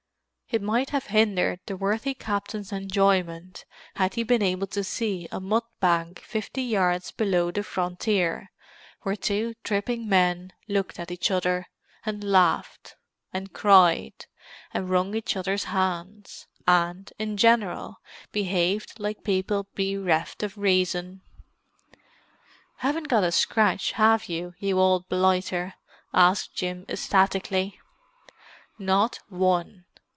[0.53, 3.63] It might have hindered the worthy captain's enjoyment
[3.95, 8.51] had he been able to see a mud bank fifty yards below the frontier,
[9.03, 11.67] where two dripping men looked at each other,
[12.05, 12.97] and laughed,
[13.31, 14.25] and cried,
[14.73, 18.01] and wrung each other's hands, and, in general,
[18.33, 21.21] behaved like people bereft of reason.
[22.79, 25.75] "Haven't got a scratch, have you, you old blighter?"
[26.13, 27.79] asked Jim ecstatically.
[28.77, 29.85] "Not one.